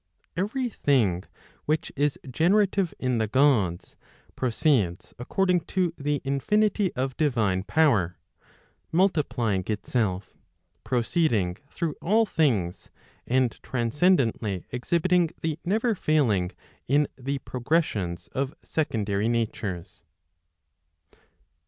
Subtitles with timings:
[0.35, 1.25] Every thing
[1.65, 3.95] which is generative in the Gods,
[4.35, 8.17] proceeds according to the infinity of divine power,
[8.91, 10.33] multiplying itself,
[10.83, 12.89] proceeding through all things,
[13.27, 16.49] and transcendently exhibiting the never failing
[16.87, 20.03] in the progressions of secondary natures.